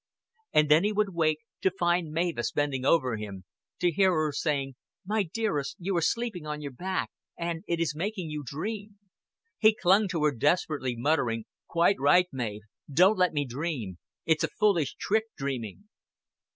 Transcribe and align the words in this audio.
And 0.51 0.67
then 0.67 0.83
he 0.83 0.91
would 0.91 1.13
wake 1.13 1.41
to 1.61 1.69
find 1.69 2.11
Mavis 2.11 2.51
bending 2.51 2.83
over 2.85 3.17
him, 3.17 3.45
to 3.77 3.91
hear 3.91 4.11
her 4.13 4.31
saying, 4.31 4.73
"My 5.05 5.21
dearest, 5.21 5.75
you 5.77 5.95
are 5.95 6.01
sleeping 6.01 6.47
on 6.47 6.59
your 6.59 6.71
back, 6.71 7.11
and 7.37 7.63
it 7.67 7.79
is 7.79 7.93
making 7.95 8.31
you 8.31 8.41
dream." 8.43 8.97
He 9.59 9.75
clung 9.79 10.07
to 10.07 10.23
her 10.23 10.31
desperately, 10.31 10.95
muttering, 10.95 11.45
"Quite 11.67 11.99
right, 11.99 12.25
Mav. 12.33 12.61
Don't 12.91 13.19
let 13.19 13.31
me 13.33 13.45
dream. 13.45 13.99
It's 14.25 14.43
a 14.43 14.47
fullish 14.47 14.95
trick 14.95 15.25
dreaming." 15.37 15.87